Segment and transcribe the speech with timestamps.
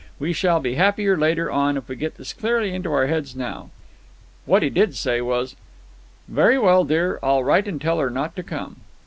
[0.17, 3.69] We shall be happier later on if we get this clearly into our heads now."
[4.47, 5.55] What he did say was:
[6.27, 7.19] "Very well, dear.
[7.21, 8.77] I'll write and tell her not to come."